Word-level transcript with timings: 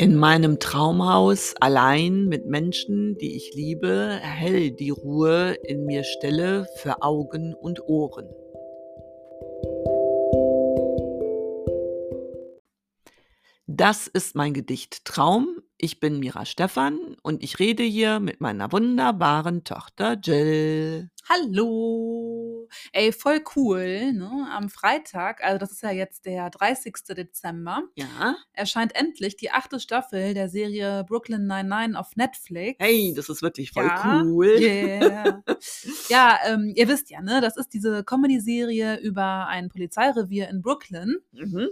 In 0.00 0.14
meinem 0.14 0.60
Traumhaus, 0.60 1.56
allein 1.58 2.26
mit 2.26 2.46
Menschen, 2.46 3.18
die 3.18 3.34
ich 3.34 3.52
liebe, 3.54 3.88
erhält 3.88 4.78
die 4.78 4.90
Ruhe 4.90 5.54
in 5.64 5.86
mir 5.86 6.04
Stille 6.04 6.68
für 6.76 7.02
Augen 7.02 7.52
und 7.52 7.80
Ohren. 7.88 8.28
Das 13.66 14.06
ist 14.06 14.36
mein 14.36 14.54
Gedicht 14.54 15.04
Traum. 15.04 15.48
Ich 15.78 15.98
bin 15.98 16.20
Mira 16.20 16.46
Stephan 16.46 17.07
und 17.22 17.42
ich 17.42 17.58
rede 17.58 17.82
hier 17.82 18.20
mit 18.20 18.40
meiner 18.40 18.70
wunderbaren 18.72 19.64
Tochter 19.64 20.14
Jill. 20.22 21.10
Hallo. 21.28 22.68
Ey, 22.92 23.12
voll 23.12 23.42
cool, 23.54 24.12
ne? 24.12 24.48
Am 24.50 24.68
Freitag, 24.70 25.42
also 25.44 25.58
das 25.58 25.72
ist 25.72 25.82
ja 25.82 25.90
jetzt 25.90 26.24
der 26.24 26.48
30. 26.50 26.94
Dezember, 27.16 27.82
Ja? 27.96 28.36
erscheint 28.52 28.94
endlich 28.94 29.36
die 29.36 29.50
achte 29.50 29.78
Staffel 29.80 30.32
der 30.34 30.48
Serie 30.48 31.04
Brooklyn 31.06 31.46
99 31.46 31.98
auf 31.98 32.16
Netflix. 32.16 32.76
Hey, 32.78 33.12
das 33.14 33.28
ist 33.28 33.42
wirklich 33.42 33.72
voll 33.72 33.84
Ja, 33.86 34.22
cool. 34.24 34.56
Yeah. 34.58 35.42
ja, 36.08 36.38
ähm, 36.46 36.72
ihr 36.74 36.88
wisst 36.88 37.10
ja, 37.10 37.20
ne? 37.20 37.40
Das 37.40 37.56
ist 37.56 37.74
diese 37.74 38.04
Comedy-Serie 38.04 38.98
über 39.00 39.46
ein 39.48 39.68
Polizeirevier 39.68 40.48
in 40.48 40.62
Brooklyn. 40.62 41.16
Mhm. 41.32 41.68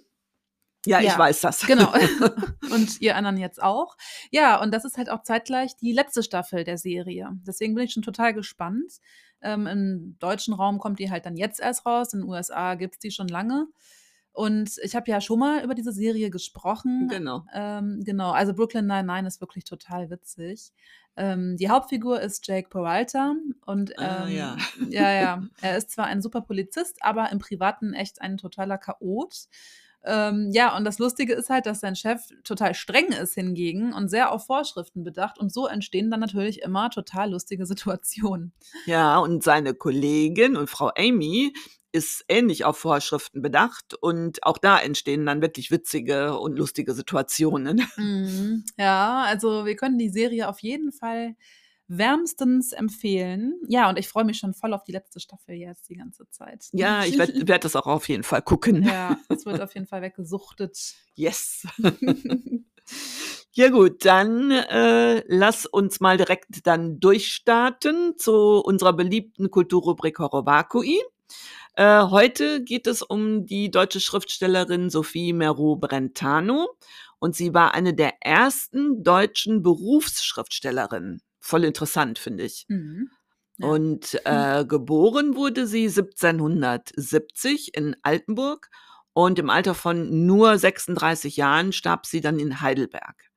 Ja, 0.86 1.00
ich 1.00 1.06
Ja, 1.06 1.18
weiß 1.18 1.40
das. 1.40 1.66
Genau. 1.66 1.92
und 2.72 3.00
ihr 3.00 3.16
anderen 3.16 3.36
jetzt 3.36 3.62
auch. 3.62 3.96
Ja, 4.30 4.60
und 4.60 4.72
das 4.72 4.84
ist 4.84 4.96
halt 4.96 5.10
auch 5.10 5.22
zeitgleich 5.22 5.76
die 5.76 5.92
letzte 5.92 6.22
Staffel 6.22 6.64
der 6.64 6.78
Serie. 6.78 7.30
Deswegen 7.46 7.74
bin 7.74 7.84
ich 7.84 7.92
schon 7.92 8.02
total 8.02 8.32
gespannt. 8.34 8.92
Ähm, 9.42 9.66
Im 9.66 10.16
deutschen 10.18 10.54
Raum 10.54 10.78
kommt 10.78 10.98
die 10.98 11.10
halt 11.10 11.26
dann 11.26 11.36
jetzt 11.36 11.60
erst 11.60 11.84
raus. 11.86 12.12
In 12.12 12.20
den 12.20 12.28
USA 12.28 12.74
gibt 12.74 12.94
es 12.94 12.98
die 13.00 13.10
schon 13.10 13.28
lange. 13.28 13.66
Und 14.32 14.72
ich 14.82 14.94
habe 14.94 15.10
ja 15.10 15.22
schon 15.22 15.38
mal 15.38 15.64
über 15.64 15.74
diese 15.74 15.92
Serie 15.92 16.28
gesprochen. 16.28 17.08
Genau. 17.08 17.44
Ähm, 17.54 18.02
genau, 18.04 18.32
also 18.32 18.52
Brooklyn 18.52 18.86
99 18.86 19.28
ist 19.28 19.40
wirklich 19.40 19.64
total 19.64 20.10
witzig. 20.10 20.72
Ähm, 21.16 21.56
die 21.56 21.70
Hauptfigur 21.70 22.20
ist 22.20 22.46
Jake 22.46 22.68
Peralta 22.68 23.34
und 23.64 23.92
ähm, 23.92 23.96
Ah, 23.98 24.28
ja. 24.28 24.56
ja, 24.90 25.12
ja, 25.12 25.42
er 25.62 25.78
ist 25.78 25.90
zwar 25.90 26.04
ein 26.04 26.20
super 26.20 26.42
Polizist, 26.42 26.98
aber 27.00 27.32
im 27.32 27.38
Privaten 27.38 27.94
echt 27.94 28.20
ein 28.20 28.36
totaler 28.36 28.76
Chaot. 28.76 29.46
Ähm, 30.06 30.50
ja, 30.52 30.76
und 30.76 30.84
das 30.84 30.98
Lustige 30.98 31.34
ist 31.34 31.50
halt, 31.50 31.66
dass 31.66 31.80
sein 31.80 31.96
Chef 31.96 32.22
total 32.44 32.74
streng 32.74 33.08
ist 33.08 33.34
hingegen 33.34 33.92
und 33.92 34.08
sehr 34.08 34.30
auf 34.30 34.46
Vorschriften 34.46 35.02
bedacht 35.02 35.38
und 35.38 35.52
so 35.52 35.66
entstehen 35.66 36.10
dann 36.10 36.20
natürlich 36.20 36.62
immer 36.62 36.90
total 36.90 37.32
lustige 37.32 37.66
Situationen. 37.66 38.52
Ja, 38.86 39.18
und 39.18 39.42
seine 39.42 39.74
Kollegin 39.74 40.56
und 40.56 40.70
Frau 40.70 40.90
Amy 40.96 41.52
ist 41.92 42.24
ähnlich 42.28 42.64
auf 42.64 42.76
Vorschriften 42.76 43.42
bedacht 43.42 43.94
und 44.00 44.44
auch 44.44 44.58
da 44.58 44.78
entstehen 44.78 45.24
dann 45.24 45.40
wirklich 45.40 45.70
witzige 45.70 46.38
und 46.38 46.56
lustige 46.56 46.94
Situationen. 46.94 47.86
Mhm. 47.96 48.64
Ja, 48.78 49.24
also 49.26 49.64
wir 49.64 49.74
können 49.74 49.96
die 49.96 50.10
Serie 50.10 50.48
auf 50.48 50.60
jeden 50.60 50.92
Fall 50.92 51.34
wärmstens 51.88 52.72
empfehlen. 52.72 53.54
Ja, 53.68 53.88
und 53.88 53.98
ich 53.98 54.08
freue 54.08 54.24
mich 54.24 54.38
schon 54.38 54.54
voll 54.54 54.74
auf 54.74 54.84
die 54.84 54.92
letzte 54.92 55.20
Staffel 55.20 55.54
jetzt 55.54 55.88
die 55.88 55.96
ganze 55.96 56.28
Zeit. 56.30 56.66
Ja, 56.72 57.04
ich 57.04 57.18
werde 57.18 57.46
werd 57.46 57.64
das 57.64 57.76
auch 57.76 57.86
auf 57.86 58.08
jeden 58.08 58.22
Fall 58.22 58.42
gucken. 58.42 58.82
Ja, 58.82 59.18
es 59.28 59.46
wird 59.46 59.60
auf 59.60 59.74
jeden 59.74 59.86
Fall 59.86 60.02
weggesuchtet. 60.02 60.94
Yes. 61.14 61.66
Ja 63.52 63.70
gut, 63.70 64.04
dann 64.04 64.50
äh, 64.50 65.24
lass 65.28 65.64
uns 65.64 65.98
mal 66.00 66.18
direkt 66.18 66.66
dann 66.66 67.00
durchstarten 67.00 68.12
zu 68.18 68.60
unserer 68.60 68.92
beliebten 68.92 69.50
Kulturrubrik 69.50 70.18
Horowakui. 70.18 71.00
Äh, 71.74 72.02
heute 72.02 72.62
geht 72.62 72.86
es 72.86 73.00
um 73.00 73.46
die 73.46 73.70
deutsche 73.70 74.00
Schriftstellerin 74.00 74.90
Sophie 74.90 75.32
Meru-Brentano 75.32 76.68
und 77.18 77.34
sie 77.34 77.54
war 77.54 77.74
eine 77.74 77.94
der 77.94 78.14
ersten 78.20 79.02
deutschen 79.02 79.62
Berufsschriftstellerinnen. 79.62 81.22
Voll 81.46 81.62
interessant, 81.62 82.18
finde 82.18 82.42
ich. 82.42 82.66
Mhm. 82.66 83.08
Ja. 83.58 83.68
Und 83.68 84.20
äh, 84.24 84.64
geboren 84.64 85.36
wurde 85.36 85.68
sie 85.68 85.84
1770 85.84 87.74
in 87.76 87.94
Altenburg 88.02 88.68
und 89.12 89.38
im 89.38 89.48
Alter 89.48 89.74
von 89.74 90.26
nur 90.26 90.58
36 90.58 91.36
Jahren 91.36 91.72
starb 91.72 92.04
sie 92.04 92.20
dann 92.20 92.40
in 92.40 92.60
Heidelberg. 92.60 93.30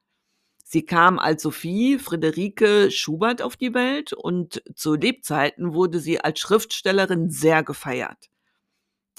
Sie 0.64 0.86
kam 0.86 1.20
als 1.20 1.44
Sophie 1.44 2.00
Friederike 2.00 2.90
Schubert 2.90 3.44
auf 3.44 3.56
die 3.56 3.75
Welt 3.75 4.14
und 4.14 4.64
zu 4.74 4.96
Lebzeiten 4.96 5.76
wurde 5.76 6.00
sie 6.00 6.20
als 6.20 6.40
Schriftstellerin 6.40 7.30
sehr 7.30 7.62
gefeiert. 7.64 8.28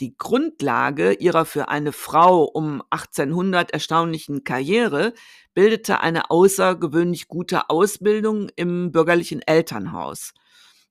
Die 0.00 0.16
Grundlage 0.16 1.12
ihrer 1.12 1.44
für 1.44 1.68
eine 1.68 1.92
Frau 1.92 2.44
um 2.44 2.82
1800 2.90 3.70
erstaunlichen 3.70 4.44
Karriere 4.44 5.12
bildete 5.52 6.00
eine 6.00 6.30
außergewöhnlich 6.30 7.28
gute 7.28 7.68
Ausbildung 7.68 8.48
im 8.56 8.92
bürgerlichen 8.92 9.42
Elternhaus. 9.42 10.32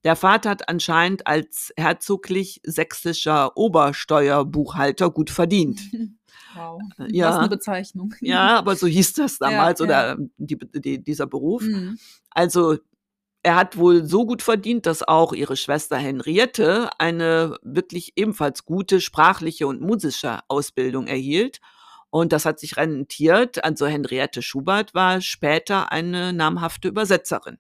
Der 0.03 0.15
Vater 0.15 0.51
hat 0.51 0.69
anscheinend 0.69 1.27
als 1.27 1.73
herzoglich 1.75 2.61
sächsischer 2.63 3.57
Obersteuerbuchhalter 3.57 5.09
gut 5.09 5.29
verdient. 5.29 5.81
Wow. 6.55 6.81
Ja. 7.09 7.29
Was 7.29 7.37
eine 7.37 7.49
Bezeichnung. 7.49 8.15
Ja, 8.21 8.57
aber 8.57 8.75
so 8.75 8.87
hieß 8.87 9.13
das 9.13 9.37
damals 9.39 9.79
Ja, 9.79 9.85
oder 9.85 10.17
die, 10.37 10.57
die, 10.57 11.03
dieser 11.03 11.27
Beruf. 11.27 11.61
Mhm. 11.61 11.99
Also 12.31 12.77
er 13.43 13.55
hat 13.55 13.77
wohl 13.77 14.05
so 14.05 14.25
gut 14.25 14.41
verdient, 14.41 14.85
dass 14.85 15.07
auch 15.07 15.33
ihre 15.33 15.55
Schwester 15.55 15.97
Henriette 15.97 16.89
eine 16.97 17.57
wirklich 17.61 18.13
ebenfalls 18.15 18.65
gute 18.65 18.99
sprachliche 18.99 19.67
und 19.67 19.81
musische 19.81 20.39
Ausbildung 20.47 21.07
erhielt. 21.07 21.59
Und 22.09 22.33
das 22.33 22.45
hat 22.45 22.59
sich 22.59 22.75
rentiert. 22.75 23.63
Also 23.63 23.85
Henriette 23.87 24.41
Schubert 24.41 24.93
war 24.93 25.21
später 25.21 25.91
eine 25.91 26.33
namhafte 26.33 26.87
Übersetzerin. 26.87 27.57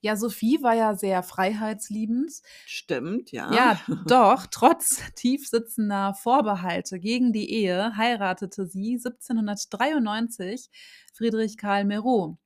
Ja, 0.00 0.16
Sophie 0.16 0.60
war 0.62 0.74
ja 0.74 0.96
sehr 0.96 1.22
freiheitsliebend. 1.22 2.32
Stimmt, 2.66 3.30
ja. 3.30 3.52
Ja, 3.52 3.80
doch, 4.06 4.46
trotz 4.50 5.00
tiefsitzender 5.14 6.14
Vorbehalte 6.14 6.98
gegen 6.98 7.32
die 7.32 7.52
Ehe 7.52 7.96
heiratete 7.96 8.66
sie 8.66 8.94
1793 8.94 10.70
Friedrich 11.14 11.56
Karl 11.56 11.84
Mereau. 11.84 12.36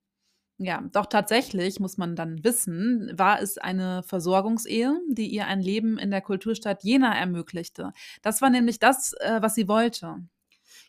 Ja, 0.58 0.82
doch 0.92 1.06
tatsächlich, 1.06 1.80
muss 1.80 1.98
man 1.98 2.16
dann 2.16 2.42
wissen, 2.42 3.12
war 3.14 3.40
es 3.42 3.58
eine 3.58 4.02
Versorgungsehe, 4.02 4.98
die 5.08 5.26
ihr 5.28 5.46
ein 5.46 5.60
Leben 5.60 5.98
in 5.98 6.10
der 6.10 6.22
Kulturstadt 6.22 6.82
Jena 6.82 7.14
ermöglichte. 7.14 7.92
Das 8.22 8.40
war 8.40 8.48
nämlich 8.48 8.78
das, 8.78 9.12
äh, 9.20 9.38
was 9.42 9.54
sie 9.54 9.68
wollte. 9.68 10.16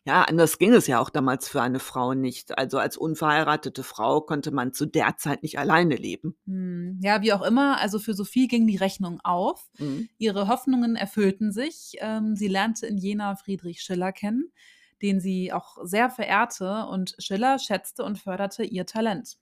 Ja, 0.06 0.23
anders 0.23 0.57
ging 0.57 0.73
es 0.73 0.88
ja 0.88 1.00
auch 1.00 1.09
damals 1.11 1.47
für 1.50 1.61
eine 1.61 1.79
Frau 1.79 2.13
nicht. 2.16 2.57
Also 2.57 2.79
als 2.79 2.97
unverheiratete 2.97 3.83
Frau 3.83 4.22
konnte 4.22 4.51
man 4.51 4.73
zu 4.73 4.85
der 4.88 5.17
Zeit 5.17 5.44
nicht 5.44 5.59
alleine 5.59 5.95
leben. 5.95 6.35
Hm, 6.45 7.00
Ja, 7.03 7.22
wie 7.22 7.33
auch 7.33 7.41
immer, 7.41 7.79
also 7.79 8.00
für 8.00 8.13
Sophie 8.13 8.47
ging 8.47 8.67
die 8.67 8.77
Rechnung 8.77 9.19
auf. 9.23 9.69
Mhm. 9.77 10.09
Ihre 10.17 10.47
Hoffnungen 10.47 10.95
erfüllten 10.95 11.51
sich. 11.51 11.95
Ähm, 12.00 12.35
sie 12.35 12.47
lernte 12.47 12.88
in 12.88 12.97
Jena 12.97 13.35
Friedrich 13.35 13.81
Schiller 13.81 14.11
kennen, 14.13 14.51
den 15.01 15.19
sie 15.19 15.51
auch 15.51 15.77
sehr 15.83 16.09
verehrte 16.09 16.85
und 16.89 17.16
Schiller 17.19 17.59
schätzte 17.59 18.03
und 18.03 18.17
förderte 18.17 18.63
ihr 18.63 18.85
Talent. 18.85 19.38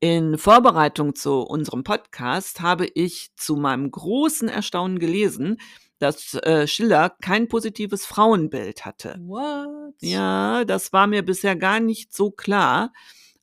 In 0.00 0.38
Vorbereitung 0.38 1.16
zu 1.16 1.40
unserem 1.40 1.82
Podcast 1.82 2.60
habe 2.60 2.86
ich 2.86 3.32
zu 3.36 3.56
meinem 3.56 3.90
großen 3.90 4.48
Erstaunen 4.48 5.00
gelesen, 5.00 5.56
dass 5.98 6.34
äh, 6.34 6.68
Schiller 6.68 7.16
kein 7.20 7.48
positives 7.48 8.06
Frauenbild 8.06 8.84
hatte. 8.84 9.16
What? 9.20 9.94
Ja, 10.00 10.64
das 10.64 10.92
war 10.92 11.08
mir 11.08 11.24
bisher 11.24 11.56
gar 11.56 11.80
nicht 11.80 12.14
so 12.14 12.30
klar. 12.30 12.92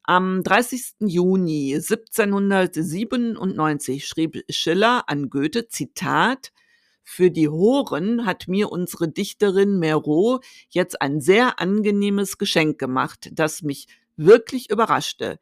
Am 0.04 0.44
30. 0.44 0.94
Juni 1.00 1.74
1797 1.76 4.08
schrieb 4.08 4.46
Schiller 4.50 5.10
an 5.10 5.30
Goethe, 5.30 5.68
Zitat, 5.68 6.54
für 7.04 7.32
die 7.32 7.50
Horen 7.50 8.26
hat 8.26 8.48
mir 8.48 8.72
unsere 8.72 9.08
Dichterin 9.08 9.78
Mereau 9.78 10.40
jetzt 10.70 11.00
ein 11.02 11.22
sehr 11.22 11.60
angenehmes 11.60 12.40
Geschenk 12.40 12.80
gemacht, 12.80 13.30
das 13.32 13.62
mich 13.62 13.86
wirklich 14.16 14.72
überraschte. 14.72 15.40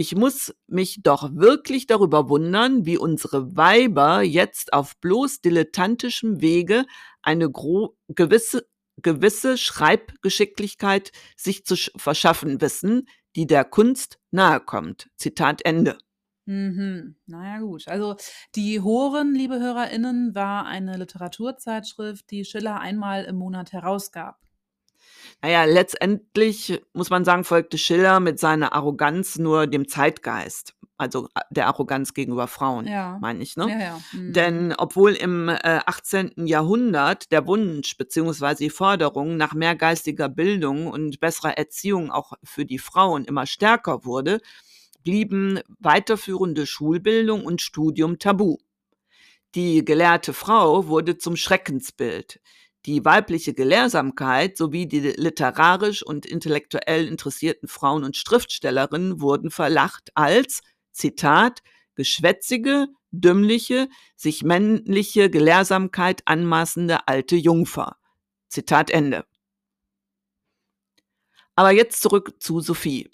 Ich 0.00 0.16
muss 0.16 0.54
mich 0.66 1.02
doch 1.02 1.34
wirklich 1.34 1.86
darüber 1.86 2.30
wundern, 2.30 2.86
wie 2.86 2.96
unsere 2.96 3.54
Weiber 3.54 4.22
jetzt 4.22 4.72
auf 4.72 4.96
bloß 4.96 5.42
dilettantischem 5.42 6.40
Wege 6.40 6.86
eine 7.20 7.50
gewisse, 8.08 8.66
gewisse 8.96 9.58
Schreibgeschicklichkeit 9.58 11.12
sich 11.36 11.66
zu 11.66 11.74
sch- 11.74 11.90
verschaffen 12.00 12.62
wissen, 12.62 13.08
die 13.36 13.46
der 13.46 13.66
Kunst 13.66 14.18
nahe 14.30 14.60
kommt. 14.60 15.10
Zitat 15.16 15.66
Ende. 15.66 15.98
Mhm. 16.46 17.16
Naja, 17.26 17.60
gut. 17.60 17.86
Also 17.86 18.16
die 18.54 18.80
Horen, 18.80 19.34
liebe 19.34 19.60
HörerInnen, 19.60 20.34
war 20.34 20.64
eine 20.64 20.96
Literaturzeitschrift, 20.96 22.30
die 22.30 22.46
Schiller 22.46 22.80
einmal 22.80 23.24
im 23.24 23.36
Monat 23.36 23.74
herausgab. 23.74 24.38
Naja, 25.42 25.64
letztendlich 25.64 26.82
muss 26.92 27.10
man 27.10 27.24
sagen, 27.24 27.44
folgte 27.44 27.78
Schiller 27.78 28.20
mit 28.20 28.38
seiner 28.38 28.72
Arroganz 28.72 29.38
nur 29.38 29.66
dem 29.66 29.88
Zeitgeist. 29.88 30.74
also 30.98 31.28
äh, 31.34 31.40
der 31.50 31.66
Arroganz 31.68 32.12
gegenüber 32.12 32.46
Frauen, 32.46 32.86
Ja. 32.86 33.16
meine 33.22 33.42
ich, 33.42 33.56
ne? 33.56 33.68
Ja, 33.70 33.78
ja. 33.80 34.00
Mhm. 34.12 34.32
Denn 34.34 34.74
obwohl 34.76 35.12
im 35.12 35.48
äh, 35.48 35.80
18. 35.86 36.46
Jahrhundert 36.46 37.32
der 37.32 37.46
Wunsch 37.46 37.96
bzw. 37.96 38.54
die 38.56 38.68
Forderung 38.70 39.38
nach 39.38 39.54
mehr 39.54 39.74
geistiger 39.76 40.28
Bildung 40.28 40.88
und 40.88 41.18
besserer 41.18 41.56
Erziehung 41.56 42.10
auch 42.10 42.34
für 42.44 42.66
die 42.66 42.78
Frauen 42.78 43.24
immer 43.24 43.46
stärker 43.46 44.04
wurde, 44.04 44.40
blieben 45.02 45.60
weiterführende 45.78 46.66
Schulbildung 46.66 47.46
und 47.46 47.62
Studium 47.62 48.18
tabu. 48.18 48.58
Die 49.54 49.84
gelehrte 49.84 50.32
Frau 50.34 50.86
wurde 50.86 51.16
zum 51.16 51.34
Schreckensbild. 51.36 52.40
Die 52.86 53.04
weibliche 53.04 53.52
Gelehrsamkeit 53.52 54.56
sowie 54.56 54.86
die 54.86 55.00
literarisch 55.00 56.02
und 56.02 56.24
intellektuell 56.24 57.06
interessierten 57.06 57.68
Frauen 57.68 58.04
und 58.04 58.16
Schriftstellerinnen 58.16 59.20
wurden 59.20 59.50
verlacht 59.50 60.10
als, 60.14 60.62
Zitat, 60.92 61.60
geschwätzige, 61.94 62.88
dümmliche, 63.10 63.88
sich 64.16 64.42
männliche 64.42 65.28
Gelehrsamkeit 65.28 66.22
anmaßende 66.24 67.06
alte 67.06 67.36
Jungfer. 67.36 67.96
Zitat 68.48 68.90
Ende. 68.90 69.26
Aber 71.54 71.72
jetzt 71.72 72.00
zurück 72.00 72.34
zu 72.40 72.60
Sophie. 72.60 73.10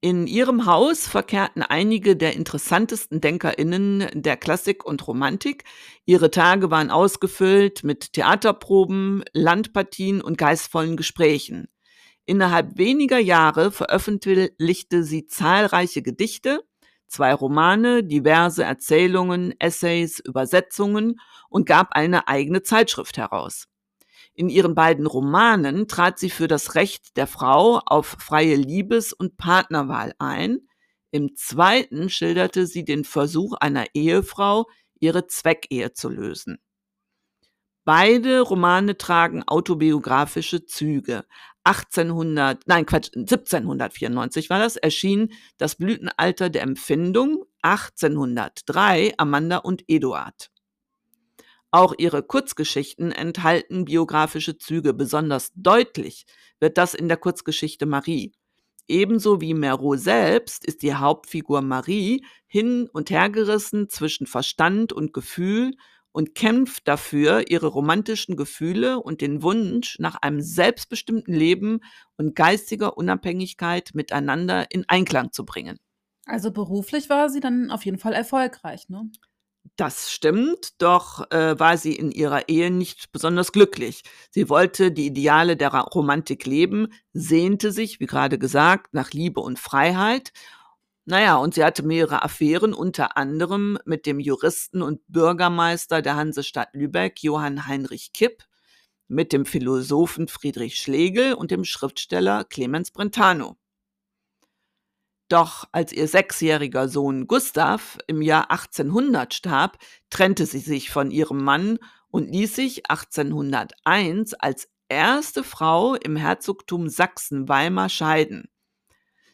In 0.00 0.28
ihrem 0.28 0.64
Haus 0.66 1.08
verkehrten 1.08 1.62
einige 1.62 2.14
der 2.14 2.34
interessantesten 2.34 3.20
Denkerinnen 3.20 4.06
der 4.14 4.36
Klassik 4.36 4.84
und 4.84 5.04
Romantik. 5.08 5.64
Ihre 6.04 6.30
Tage 6.30 6.70
waren 6.70 6.92
ausgefüllt 6.92 7.82
mit 7.82 8.12
Theaterproben, 8.12 9.24
Landpartien 9.32 10.20
und 10.20 10.38
geistvollen 10.38 10.96
Gesprächen. 10.96 11.66
Innerhalb 12.26 12.78
weniger 12.78 13.18
Jahre 13.18 13.72
veröffentlichte 13.72 15.02
sie 15.02 15.26
zahlreiche 15.26 16.02
Gedichte, 16.02 16.62
zwei 17.08 17.34
Romane, 17.34 18.04
diverse 18.04 18.62
Erzählungen, 18.62 19.52
Essays, 19.58 20.20
Übersetzungen 20.20 21.18
und 21.48 21.66
gab 21.66 21.94
eine 21.94 22.28
eigene 22.28 22.62
Zeitschrift 22.62 23.16
heraus. 23.16 23.67
In 24.38 24.50
ihren 24.50 24.76
beiden 24.76 25.08
Romanen 25.08 25.88
trat 25.88 26.20
sie 26.20 26.30
für 26.30 26.46
das 26.46 26.76
Recht 26.76 27.16
der 27.16 27.26
Frau 27.26 27.80
auf 27.84 28.06
freie 28.20 28.54
Liebes- 28.54 29.12
und 29.12 29.36
Partnerwahl 29.36 30.14
ein. 30.20 30.60
Im 31.10 31.34
zweiten 31.34 32.08
schilderte 32.08 32.68
sie 32.68 32.84
den 32.84 33.02
Versuch 33.02 33.54
einer 33.54 33.86
Ehefrau, 33.94 34.66
ihre 35.00 35.26
Zweckehe 35.26 35.92
zu 35.92 36.08
lösen. 36.08 36.58
Beide 37.84 38.42
Romane 38.42 38.96
tragen 38.96 39.42
autobiografische 39.42 40.64
Züge. 40.64 41.24
1800, 41.64 42.62
nein, 42.68 42.86
Quatsch, 42.86 43.10
1794 43.16 44.50
war 44.50 44.60
das, 44.60 44.76
erschien 44.76 45.32
Das 45.56 45.74
Blütenalter 45.74 46.48
der 46.48 46.62
Empfindung, 46.62 47.44
1803 47.62 49.14
Amanda 49.16 49.56
und 49.56 49.82
Eduard. 49.88 50.52
Auch 51.70 51.94
ihre 51.98 52.22
Kurzgeschichten 52.22 53.12
enthalten 53.12 53.84
biografische 53.84 54.56
Züge. 54.56 54.94
Besonders 54.94 55.52
deutlich 55.54 56.24
wird 56.60 56.78
das 56.78 56.94
in 56.94 57.08
der 57.08 57.18
Kurzgeschichte 57.18 57.84
Marie. 57.84 58.32
Ebenso 58.88 59.42
wie 59.42 59.52
Merot 59.52 60.00
selbst 60.00 60.64
ist 60.64 60.82
die 60.82 60.94
Hauptfigur 60.94 61.60
Marie 61.60 62.24
hin 62.46 62.88
und 62.90 63.10
hergerissen 63.10 63.90
zwischen 63.90 64.26
Verstand 64.26 64.94
und 64.94 65.12
Gefühl 65.12 65.72
und 66.10 66.34
kämpft 66.34 66.88
dafür, 66.88 67.50
ihre 67.50 67.66
romantischen 67.66 68.34
Gefühle 68.34 68.98
und 69.00 69.20
den 69.20 69.42
Wunsch 69.42 69.98
nach 69.98 70.16
einem 70.16 70.40
selbstbestimmten 70.40 71.34
Leben 71.34 71.80
und 72.16 72.34
geistiger 72.34 72.96
Unabhängigkeit 72.96 73.90
miteinander 73.92 74.70
in 74.70 74.84
Einklang 74.88 75.32
zu 75.32 75.44
bringen. 75.44 75.78
Also 76.24 76.50
beruflich 76.50 77.10
war 77.10 77.28
sie 77.28 77.40
dann 77.40 77.70
auf 77.70 77.84
jeden 77.84 77.98
Fall 77.98 78.14
erfolgreich, 78.14 78.88
ne? 78.88 79.10
Das 79.76 80.10
stimmt, 80.12 80.80
doch 80.82 81.30
äh, 81.30 81.58
war 81.58 81.76
sie 81.76 81.94
in 81.94 82.10
ihrer 82.10 82.48
Ehe 82.48 82.70
nicht 82.70 83.12
besonders 83.12 83.52
glücklich. 83.52 84.02
Sie 84.30 84.48
wollte 84.48 84.92
die 84.92 85.06
Ideale 85.06 85.56
der 85.56 85.70
Romantik 85.70 86.46
leben, 86.46 86.88
sehnte 87.12 87.72
sich, 87.72 88.00
wie 88.00 88.06
gerade 88.06 88.38
gesagt, 88.38 88.94
nach 88.94 89.10
Liebe 89.10 89.40
und 89.40 89.58
Freiheit. 89.58 90.32
Naja, 91.04 91.36
und 91.36 91.54
sie 91.54 91.64
hatte 91.64 91.82
mehrere 91.82 92.22
Affären, 92.22 92.74
unter 92.74 93.16
anderem 93.16 93.78
mit 93.84 94.04
dem 94.06 94.20
Juristen 94.20 94.82
und 94.82 95.00
Bürgermeister 95.08 96.02
der 96.02 96.16
Hansestadt 96.16 96.68
Lübeck, 96.74 97.22
Johann 97.22 97.66
Heinrich 97.66 98.12
Kipp, 98.12 98.44
mit 99.08 99.32
dem 99.32 99.46
Philosophen 99.46 100.28
Friedrich 100.28 100.76
Schlegel 100.76 101.34
und 101.34 101.50
dem 101.50 101.64
Schriftsteller 101.64 102.44
Clemens 102.44 102.90
Brentano. 102.90 103.56
Doch 105.28 105.68
als 105.72 105.92
ihr 105.92 106.08
sechsjähriger 106.08 106.88
Sohn 106.88 107.26
Gustav 107.26 107.98
im 108.06 108.22
Jahr 108.22 108.50
1800 108.50 109.34
starb, 109.34 109.78
trennte 110.08 110.46
sie 110.46 110.60
sich 110.60 110.90
von 110.90 111.10
ihrem 111.10 111.44
Mann 111.44 111.78
und 112.10 112.30
ließ 112.32 112.54
sich 112.54 112.90
1801 112.90 114.34
als 114.34 114.68
erste 114.88 115.44
Frau 115.44 115.94
im 115.94 116.16
Herzogtum 116.16 116.88
Sachsen-Weimar 116.88 117.90
scheiden. 117.90 118.48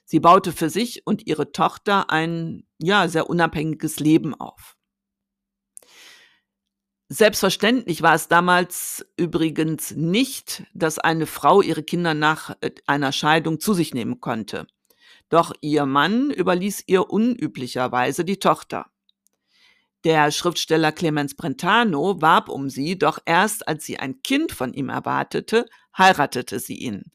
Sie 0.05 0.21
baute 0.21 0.53
für 0.53 0.69
sich 0.69 1.07
und 1.07 1.27
ihre 1.27 1.53
Tochter 1.53 2.11
ein, 2.11 2.67
ja, 2.79 3.09
sehr 3.09 3.31
unabhängiges 3.31 4.01
Leben 4.01 4.35
auf. 4.35 4.77
Selbstverständlich 7.09 8.03
war 8.03 8.15
es 8.15 8.29
damals 8.29 9.07
übrigens 9.17 9.93
nicht, 9.93 10.65
dass 10.75 10.99
eine 10.99 11.27
Frau 11.27 11.63
ihre 11.63 11.83
Kinder 11.83 12.15
nach 12.15 12.57
äh, 12.61 12.73
einer 12.87 13.13
Scheidung 13.13 13.61
zu 13.61 13.75
sich 13.75 13.95
nehmen 13.95 14.21
konnte. 14.21 14.67
Doch 15.35 15.53
ihr 15.63 15.85
Mann 15.85 16.31
überließ 16.31 16.85
ihr 16.87 17.11
unüblicherweise 17.11 18.25
die 18.25 18.39
Tochter. 18.39 18.87
Der 20.05 20.31
Schriftsteller 20.31 20.93
Clemens 20.93 21.35
Brentano 21.35 22.23
warb 22.23 22.49
um 22.49 22.71
sie, 22.71 22.97
doch 22.97 23.19
erst 23.25 23.67
als 23.67 23.85
sie 23.85 23.99
ein 23.99 24.23
Kind 24.23 24.53
von 24.53 24.73
ihm 24.73 24.91
erwartete, 24.91 25.67
heiratete 25.99 26.61
sie 26.61 26.77
ihn. 26.77 27.11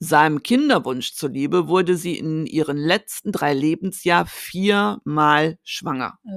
Seinem 0.00 0.42
Kinderwunsch 0.42 1.14
zuliebe 1.14 1.68
wurde 1.68 1.96
sie 1.96 2.18
in 2.18 2.44
ihren 2.44 2.76
letzten 2.76 3.30
drei 3.30 3.54
Lebensjahr 3.54 4.26
viermal 4.26 5.56
schwanger. 5.62 6.18
Äh, 6.24 6.30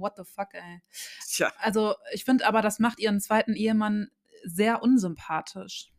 what 0.00 0.14
the 0.16 0.24
fuck, 0.24 0.54
ey. 0.54 0.80
Tja. 1.24 1.52
Also 1.60 1.94
ich 2.12 2.24
finde 2.24 2.48
aber, 2.48 2.62
das 2.62 2.80
macht 2.80 2.98
ihren 2.98 3.20
zweiten 3.20 3.54
Ehemann 3.54 4.08
sehr 4.42 4.82
unsympathisch. 4.82 5.93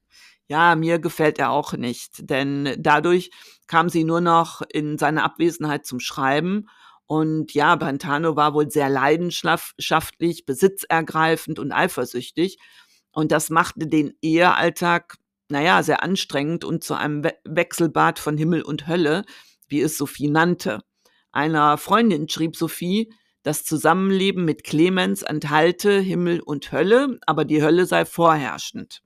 Ja, 0.47 0.75
mir 0.75 0.99
gefällt 0.99 1.39
er 1.39 1.49
auch 1.49 1.73
nicht, 1.73 2.29
denn 2.29 2.75
dadurch 2.77 3.31
kam 3.67 3.89
sie 3.89 4.03
nur 4.03 4.21
noch 4.21 4.61
in 4.61 4.97
seiner 4.97 5.23
Abwesenheit 5.23 5.85
zum 5.85 5.99
Schreiben. 5.99 6.67
Und 7.07 7.53
ja, 7.53 7.75
Brentano 7.75 8.35
war 8.35 8.53
wohl 8.53 8.69
sehr 8.69 8.89
leidenschaftlich, 8.89 10.45
besitzergreifend 10.45 11.59
und 11.59 11.71
eifersüchtig. 11.71 12.57
Und 13.11 13.31
das 13.31 13.49
machte 13.49 13.87
den 13.87 14.13
Ehealltag, 14.21 15.17
naja, 15.49 15.81
sehr 15.83 16.03
anstrengend 16.03 16.63
und 16.63 16.83
zu 16.83 16.95
einem 16.95 17.23
We 17.23 17.33
Wechselbad 17.45 18.19
von 18.19 18.37
Himmel 18.37 18.61
und 18.61 18.87
Hölle, 18.87 19.23
wie 19.67 19.81
es 19.81 19.97
Sophie 19.97 20.29
nannte. 20.29 20.81
Einer 21.31 21.77
Freundin 21.77 22.29
schrieb 22.29 22.55
Sophie, 22.55 23.11
das 23.43 23.63
Zusammenleben 23.63 24.43
mit 24.45 24.63
Clemens 24.63 25.21
enthalte 25.21 25.99
Himmel 25.99 26.39
und 26.39 26.71
Hölle, 26.71 27.19
aber 27.27 27.45
die 27.45 27.61
Hölle 27.61 27.85
sei 27.85 28.05
vorherrschend. 28.05 29.04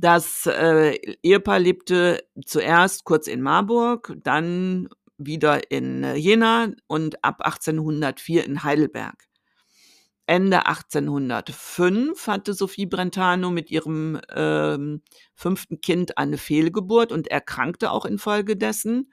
Das 0.00 0.46
äh, 0.46 0.98
Ehepaar 1.22 1.58
lebte 1.58 2.26
zuerst 2.46 3.04
kurz 3.04 3.26
in 3.26 3.42
Marburg, 3.42 4.16
dann 4.22 4.88
wieder 5.18 5.70
in 5.70 6.04
äh, 6.04 6.14
Jena 6.14 6.72
und 6.86 7.22
ab 7.22 7.42
1804 7.42 8.46
in 8.46 8.64
Heidelberg. 8.64 9.26
Ende 10.24 10.64
1805 10.64 12.26
hatte 12.26 12.54
Sophie 12.54 12.86
Brentano 12.86 13.50
mit 13.50 13.70
ihrem 13.70 14.18
ähm, 14.30 15.02
fünften 15.34 15.82
Kind 15.82 16.16
eine 16.16 16.38
Fehlgeburt 16.38 17.12
und 17.12 17.28
erkrankte 17.28 17.90
auch 17.90 18.06
infolgedessen. 18.06 19.12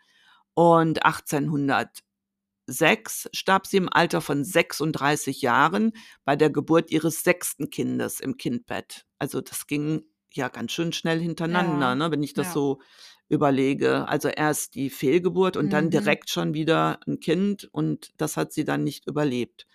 Und 0.53 1.03
1806 1.03 3.29
starb 3.33 3.67
sie 3.67 3.77
im 3.77 3.89
Alter 3.91 4.21
von 4.21 4.45
36 4.45 5.41
Jahren 5.41 5.91
bei 6.23 6.37
der 6.37 6.49
Geburt 6.49 6.91
ihres 6.91 7.25
sechsten 7.25 7.69
Kindes 7.71 8.21
im 8.21 8.37
Kindbett. 8.37 9.05
Also 9.19 9.41
das 9.41 9.67
ging 9.67 10.05
ja 10.33 10.49
ganz 10.49 10.71
schön 10.71 10.93
schnell 10.93 11.19
hintereinander, 11.19 11.87
Ja, 11.89 11.95
ne, 11.95 12.11
wenn 12.11 12.23
ich 12.23 12.33
das 12.33 12.47
ja. 12.47 12.53
so 12.53 12.81
überlege. 13.29 14.07
Also 14.07 14.29
erst 14.29 14.75
die 14.75 14.89
Fehlgeburt 14.89 15.57
und 15.57 15.71
dann 15.71 15.85
Mhm. 15.85 15.89
direkt 15.91 16.29
schon 16.29 16.53
wieder 16.53 16.99
ein 17.07 17.19
Kind 17.19 17.67
und 17.71 18.11
das 18.17 18.37
hat 18.37 18.53
sie 18.53 18.63
dann 18.65 18.83
nicht 18.83 19.05
überlebt. 19.07 19.67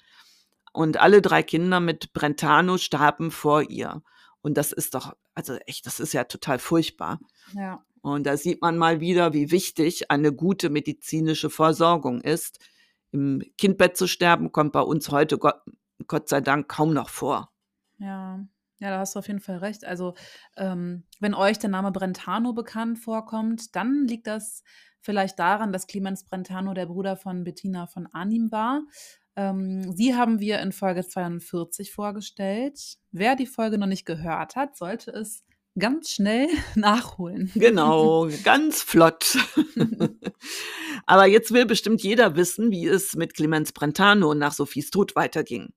Und 0.73 0.97
alle 0.99 1.21
drei 1.21 1.43
Kinder 1.43 1.81
mit 1.81 2.13
Brentano 2.15 2.79
starben 2.79 3.31
vor 3.31 3.63
ihr. 3.69 4.03
Und 4.41 4.57
das 4.57 4.73
ist 4.73 4.95
doch, 4.95 5.15
also 5.35 5.55
echt, 5.67 5.87
das 5.87 6.01
ist 6.01 6.15
ja 6.15 6.25
total 6.25 6.59
furchtbar. 6.59 7.21
Ja. 7.55 7.85
Und 8.01 8.27
da 8.27 8.37
sieht 8.37 8.63
man 8.63 8.79
mal 8.79 8.99
wieder, 9.01 9.33
wie 9.35 9.51
wichtig 9.51 10.11
eine 10.11 10.33
gute 10.33 10.71
medizinische 10.71 11.51
Versorgung 11.51 12.21
ist. 12.23 12.59
Im 13.13 13.43
Kindbett 13.59 13.97
zu 13.97 14.07
sterben 14.09 14.51
kommt 14.51 14.73
bei 14.73 14.81
uns 14.81 15.11
heute 15.11 15.37
Gott, 15.39 15.61
Gott 16.09 16.29
sei 16.29 16.41
Dank 16.41 16.69
kaum 16.69 16.95
noch 16.95 17.11
vor. 17.11 17.53
Ja, 17.99 18.41
ja, 18.83 18.91
da 18.91 18.99
hast 18.99 19.15
du 19.15 19.21
auf 19.21 19.29
jeden 19.29 19.41
Fall 19.41 19.59
recht. 19.59 19.85
Also, 19.87 20.15
ähm, 20.57 21.05
wenn 21.21 21.35
euch 21.35 21.59
der 21.59 21.71
Name 21.71 21.93
Brentano 21.93 22.53
bekannt 22.53 22.99
vorkommt, 22.99 23.75
dann 23.75 24.07
liegt 24.07 24.27
das 24.27 24.63
Vielleicht 25.03 25.39
daran, 25.41 25.73
dass 25.73 25.89
Clemens 25.89 26.25
Brentano 26.25 26.75
der 26.75 26.87
Bruder 26.87 27.17
von 27.17 27.43
Bettina 27.43 27.89
von 27.89 28.09
Arnim 28.13 28.53
war. 28.53 28.83
Ähm, 29.35 29.93
sie 29.97 30.15
haben 30.15 30.39
wir 30.39 30.61
in 30.61 30.71
Folge 30.71 31.05
42 31.07 31.93
vorgestellt. 31.93 32.99
Wer 33.11 33.35
die 33.35 33.47
Folge 33.47 33.79
noch 33.79 33.89
nicht 33.89 34.07
gehört 34.07 34.55
hat, 34.55 34.77
sollte 34.77 35.11
es 35.11 35.45
ganz 35.77 36.11
schnell 36.11 36.47
nachholen. 36.77 37.51
Genau, 37.55 38.29
ganz 38.45 38.83
flott. 38.83 39.37
Aber 41.07 41.27
jetzt 41.27 41.53
will 41.53 41.67
bestimmt 41.67 42.03
jeder 42.03 42.37
wissen, 42.37 42.71
wie 42.71 42.87
es 42.87 43.17
mit 43.17 43.35
Clemens 43.35 43.73
Brentano 43.73 44.35
nach 44.35 44.53
Sophies 44.53 44.91
Tod 44.91 45.17
weiterging. 45.17 45.73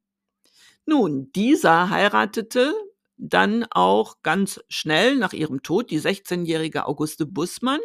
Nun, 0.85 1.31
dieser 1.31 1.89
heiratete 1.89 2.75
dann 3.17 3.65
auch 3.72 4.17
ganz 4.24 4.60
schnell 4.69 5.15
nach 5.15 5.34
ihrem 5.34 5.63
Tod 5.63 5.89
die 5.91 6.00
16-jährige 6.00 6.86
Auguste 6.86 7.25
Bussmann 7.25 7.79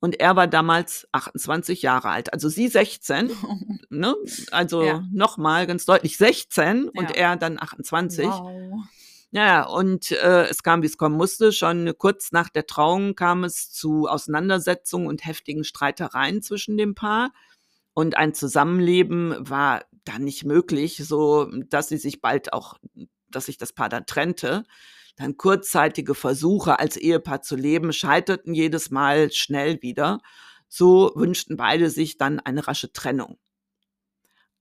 und 0.00 0.20
er 0.20 0.36
war 0.36 0.46
damals 0.46 1.06
28 1.12 1.82
Jahre 1.82 2.10
alt. 2.10 2.32
Also 2.32 2.48
sie 2.48 2.68
16, 2.68 3.30
ne? 3.90 4.14
also 4.50 4.82
Ja. 4.82 5.04
nochmal 5.12 5.66
ganz 5.66 5.84
deutlich 5.86 6.16
16 6.16 6.88
und 6.88 7.10
Ja. 7.10 7.16
er 7.16 7.36
dann 7.36 7.60
28. 7.60 8.26
Wow. 8.26 8.84
Ja, 9.32 9.66
und 9.66 10.12
äh, 10.12 10.44
es 10.46 10.62
kam, 10.62 10.82
wie 10.82 10.86
es 10.86 10.96
kommen 10.96 11.16
musste. 11.16 11.52
Schon 11.52 11.92
kurz 11.98 12.32
nach 12.32 12.48
der 12.48 12.66
Trauung 12.66 13.14
kam 13.16 13.44
es 13.44 13.70
zu 13.72 14.06
Auseinandersetzungen 14.06 15.08
und 15.08 15.26
heftigen 15.26 15.64
Streitereien 15.64 16.42
zwischen 16.42 16.76
dem 16.78 16.94
Paar. 16.94 17.32
Und 17.92 18.16
ein 18.16 18.34
Zusammenleben 18.34 19.34
war 19.38 19.84
dann 20.04 20.22
nicht 20.24 20.44
möglich, 20.44 21.02
so 21.04 21.50
dass 21.68 21.88
sie 21.88 21.98
sich 21.98 22.20
bald 22.20 22.52
auch, 22.52 22.76
dass 23.36 23.46
sich 23.46 23.58
das 23.58 23.72
Paar 23.72 23.88
dann 23.88 24.06
trennte. 24.06 24.64
Dann 25.16 25.36
kurzzeitige 25.36 26.14
Versuche, 26.14 26.78
als 26.78 26.96
Ehepaar 26.96 27.42
zu 27.42 27.56
leben, 27.56 27.92
scheiterten 27.92 28.54
jedes 28.54 28.90
Mal 28.90 29.30
schnell 29.32 29.80
wieder. 29.82 30.20
So 30.68 31.12
wünschten 31.14 31.56
beide 31.56 31.90
sich 31.90 32.18
dann 32.18 32.40
eine 32.40 32.66
rasche 32.66 32.92
Trennung. 32.92 33.38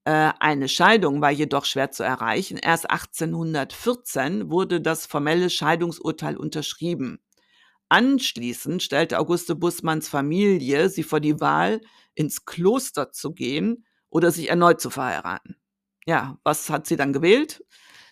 Äh, 0.06 0.32
eine 0.40 0.70
Scheidung 0.70 1.22
war 1.22 1.32
jedoch 1.32 1.66
schwer 1.66 1.92
zu 1.92 2.04
erreichen. 2.04 2.58
Erst 2.58 2.90
1814 2.90 4.52
wurde 4.52 4.80
das 4.80 5.06
formelle 5.08 5.50
Scheidungsurteil 5.50 6.38
unterschrieben. 6.38 7.20
Anschließend 7.90 8.82
stellte 8.84 9.20
Auguste 9.20 9.56
Bussmanns 9.56 10.08
Familie 10.08 10.90
sie 10.90 11.04
vor 11.04 11.20
die 11.20 11.40
Wahl, 11.40 11.82
ins 12.14 12.46
Kloster 12.46 13.12
zu 13.12 13.34
gehen 13.34 13.86
oder 14.10 14.32
sich 14.32 14.50
erneut 14.50 14.80
zu 14.80 14.90
verheiraten. 14.90 15.58
Ja, 16.06 16.38
was 16.44 16.70
hat 16.70 16.88
sie 16.88 16.96
dann 16.96 17.14
gewählt? 17.14 17.64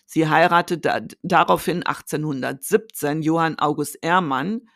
Sie 0.06 0.28
heiratete 0.28 1.08
daraufhin 1.22 1.82
1817 1.82 3.22
Johann 3.22 3.58
August 3.58 3.98
Ehrmann. 4.02 4.68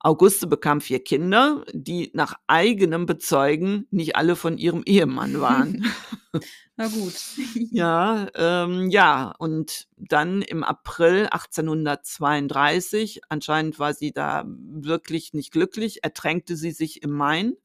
Auguste 0.00 0.46
bekam 0.46 0.80
vier 0.80 1.02
Kinder, 1.02 1.64
die 1.72 2.10
nach 2.14 2.34
eigenem 2.46 3.06
Bezeugen 3.06 3.88
nicht 3.90 4.14
alle 4.14 4.36
von 4.36 4.56
ihrem 4.56 4.84
Ehemann 4.84 5.40
waren. 5.40 5.84
Na 6.76 6.86
gut. 6.88 7.14
Ja, 7.70 8.28
ähm, 8.34 8.88
ja, 8.88 9.34
und 9.38 9.88
dann 9.96 10.42
im 10.42 10.62
April 10.64 11.26
1832, 11.30 13.22
anscheinend 13.28 13.78
war 13.78 13.92
sie 13.92 14.12
da 14.12 14.44
wirklich 14.46 15.34
nicht 15.34 15.50
glücklich, 15.52 16.04
ertränkte 16.04 16.56
sie 16.56 16.70
sich 16.70 17.02
im 17.02 17.10
Main. 17.10 17.56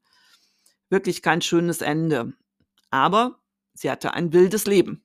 Wirklich 0.90 1.22
kein 1.22 1.42
schönes 1.42 1.82
Ende. 1.82 2.34
Aber 2.90 3.40
sie 3.74 3.90
hatte 3.92 4.14
ein 4.14 4.34
wildes 4.34 4.66
Leben. 4.66 5.04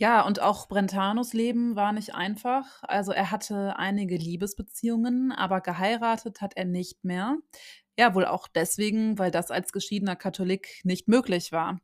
Ja, 0.00 0.24
und 0.24 0.40
auch 0.40 0.68
Brentanos 0.68 1.32
Leben 1.32 1.74
war 1.74 1.92
nicht 1.92 2.14
einfach. 2.14 2.82
Also 2.82 3.10
er 3.10 3.32
hatte 3.32 3.76
einige 3.78 4.16
Liebesbeziehungen, 4.16 5.32
aber 5.32 5.60
geheiratet 5.60 6.40
hat 6.40 6.56
er 6.56 6.66
nicht 6.66 7.02
mehr. 7.04 7.36
Ja, 7.98 8.14
wohl 8.14 8.24
auch 8.24 8.46
deswegen, 8.46 9.18
weil 9.18 9.32
das 9.32 9.50
als 9.50 9.72
geschiedener 9.72 10.14
Katholik 10.14 10.80
nicht 10.84 11.08
möglich 11.08 11.50
war. 11.50 11.80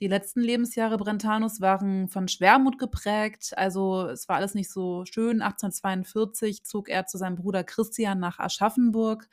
Die 0.00 0.08
letzten 0.08 0.40
Lebensjahre 0.40 0.96
Brentanos 0.98 1.60
waren 1.60 2.08
von 2.08 2.26
Schwermut 2.26 2.78
geprägt, 2.78 3.52
also 3.56 4.08
es 4.08 4.28
war 4.28 4.36
alles 4.36 4.54
nicht 4.54 4.72
so 4.72 5.04
schön. 5.04 5.40
1842 5.40 6.64
zog 6.64 6.88
er 6.88 7.06
zu 7.06 7.16
seinem 7.16 7.36
Bruder 7.36 7.62
Christian 7.62 8.18
nach 8.18 8.40
Aschaffenburg 8.40 9.28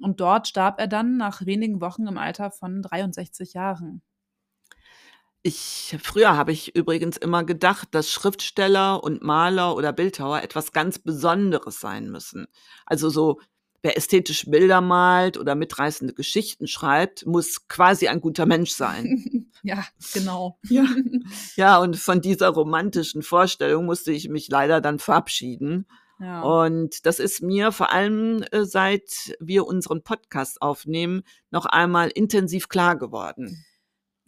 und 0.00 0.20
dort 0.20 0.48
starb 0.48 0.78
er 0.80 0.88
dann 0.88 1.16
nach 1.16 1.46
wenigen 1.46 1.80
Wochen 1.80 2.06
im 2.08 2.18
Alter 2.18 2.50
von 2.50 2.82
63 2.82 3.54
Jahren. 3.54 4.02
Ich, 5.46 5.94
früher 6.02 6.38
habe 6.38 6.52
ich 6.52 6.74
übrigens 6.74 7.18
immer 7.18 7.44
gedacht, 7.44 7.88
dass 7.90 8.10
Schriftsteller 8.10 9.04
und 9.04 9.22
Maler 9.22 9.76
oder 9.76 9.92
Bildhauer 9.92 10.40
etwas 10.40 10.72
ganz 10.72 10.98
Besonderes 10.98 11.80
sein 11.80 12.10
müssen. 12.10 12.46
Also 12.86 13.10
so, 13.10 13.40
wer 13.82 13.94
ästhetische 13.98 14.48
Bilder 14.48 14.80
malt 14.80 15.36
oder 15.36 15.54
mitreißende 15.54 16.14
Geschichten 16.14 16.66
schreibt, 16.66 17.26
muss 17.26 17.68
quasi 17.68 18.08
ein 18.08 18.22
guter 18.22 18.46
Mensch 18.46 18.70
sein. 18.70 19.50
ja, 19.62 19.84
genau. 20.14 20.58
Ja. 20.62 20.86
Ja, 21.56 21.78
und 21.78 21.96
von 21.96 22.22
dieser 22.22 22.48
romantischen 22.48 23.22
Vorstellung 23.22 23.84
musste 23.84 24.12
ich 24.12 24.30
mich 24.30 24.48
leider 24.48 24.80
dann 24.80 24.98
verabschieden. 24.98 25.86
Ja. 26.20 26.40
Und 26.40 27.04
das 27.04 27.18
ist 27.18 27.42
mir 27.42 27.70
vor 27.70 27.92
allem, 27.92 28.42
äh, 28.50 28.64
seit 28.64 29.36
wir 29.40 29.66
unseren 29.66 30.02
Podcast 30.02 30.62
aufnehmen, 30.62 31.22
noch 31.50 31.66
einmal 31.66 32.08
intensiv 32.08 32.70
klar 32.70 32.96
geworden. 32.96 33.66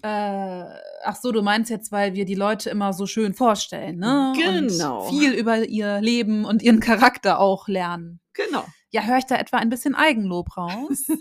Äh, 0.02 0.64
ach 1.04 1.16
so, 1.16 1.32
du 1.32 1.42
meinst 1.42 1.70
jetzt, 1.70 1.90
weil 1.90 2.14
wir 2.14 2.24
die 2.24 2.34
Leute 2.34 2.70
immer 2.70 2.92
so 2.92 3.06
schön 3.06 3.34
vorstellen, 3.34 3.98
ne? 3.98 4.32
Genau. 4.36 5.06
Und 5.06 5.10
viel 5.10 5.32
über 5.32 5.64
ihr 5.64 6.00
Leben 6.00 6.44
und 6.44 6.62
ihren 6.62 6.80
Charakter 6.80 7.40
auch 7.40 7.66
lernen. 7.68 8.20
Genau. 8.34 8.64
Ja, 8.90 9.02
höre 9.02 9.18
ich 9.18 9.26
da 9.26 9.36
etwa 9.36 9.58
ein 9.58 9.68
bisschen 9.68 9.94
Eigenlob 9.94 10.56
raus? 10.56 11.06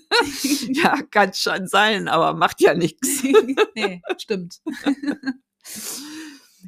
Ja, 0.70 0.98
kann 1.12 1.34
schon 1.34 1.67
sein, 1.67 2.08
aber 2.08 2.34
macht 2.34 2.62
ja 2.62 2.74
nichts. 2.74 3.24
nee, 3.75 4.01
stimmt. 4.17 4.62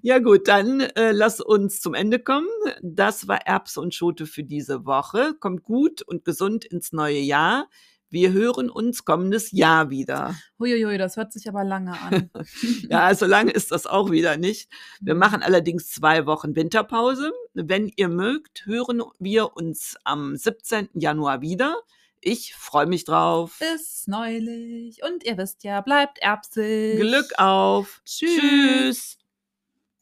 Ja 0.03 0.19
gut, 0.19 0.47
dann 0.47 0.81
äh, 0.81 1.11
lass 1.11 1.41
uns 1.41 1.81
zum 1.81 1.95
Ende 1.95 2.19
kommen. 2.19 2.47
Das 2.81 3.27
war 3.27 3.47
Erbse 3.47 3.81
und 3.81 3.95
Schote 3.95 4.27
für 4.27 4.43
diese 4.43 4.85
Woche. 4.85 5.33
Kommt 5.39 5.63
gut 5.63 6.01
und 6.03 6.23
gesund 6.23 6.65
ins 6.65 6.93
neue 6.93 7.19
Jahr. 7.19 7.67
Wir 8.09 8.31
hören 8.31 8.69
uns 8.69 9.03
kommendes 9.03 9.51
Jahr 9.51 9.89
wieder. 9.89 10.35
Huiuiui, 10.59 10.97
das 10.97 11.17
hört 11.17 11.33
sich 11.33 11.49
aber 11.49 11.63
lange 11.63 11.91
an. 11.99 12.29
Ja, 12.89 13.13
so 13.13 13.25
lange 13.25 13.51
ist 13.51 13.71
das 13.71 13.85
auch 13.85 14.11
wieder 14.11 14.37
nicht. 14.37 14.69
Wir 15.01 15.15
machen 15.15 15.43
allerdings 15.43 15.89
zwei 15.89 16.25
Wochen 16.25 16.55
Winterpause. 16.55 17.31
Wenn 17.53 17.91
ihr 17.95 18.07
mögt, 18.07 18.65
hören 18.65 19.03
wir 19.19 19.57
uns 19.57 19.97
am 20.03 20.35
17. 20.35 20.89
Januar 20.93 21.41
wieder. 21.41 21.75
Ich 22.21 22.55
freue 22.55 22.87
mich 22.87 23.03
drauf. 23.03 23.57
Bis 23.59 24.07
neulich. 24.07 25.03
Und 25.03 25.23
ihr 25.25 25.37
wisst 25.37 25.63
ja, 25.63 25.81
bleibt 25.81 26.19
Erbsig. 26.19 26.99
Glück 26.99 27.33
auf. 27.37 28.01
Tschüss. 28.05 28.39
Tschüss. 28.39 29.17